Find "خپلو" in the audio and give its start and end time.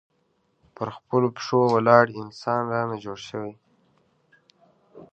0.97-1.27